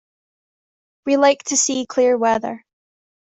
[1.05, 2.65] We like to see clear weather.